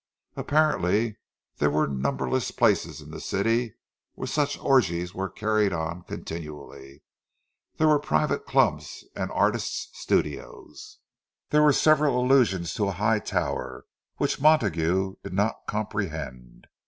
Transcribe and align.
—Apparently 0.35 1.19
there 1.57 1.69
were 1.69 1.85
numberless 1.87 2.49
places 2.49 3.01
in 3.01 3.11
the 3.11 3.21
city 3.21 3.75
where 4.15 4.25
such 4.27 4.57
orgies 4.57 5.13
were 5.13 5.29
carried 5.29 5.71
on 5.71 6.01
continually; 6.01 7.03
there 7.77 7.87
were 7.87 7.99
private 7.99 8.47
clubs, 8.47 9.05
and 9.15 9.29
artists' 9.31 9.89
"studios"—there 9.93 11.61
were 11.61 11.71
several 11.71 12.19
allusions 12.19 12.73
to 12.73 12.87
a 12.87 12.93
high 12.93 13.19
tower, 13.19 13.85
which 14.17 14.41
Montague 14.41 15.17
did 15.23 15.33
not 15.33 15.57
comprehend. 15.67 16.65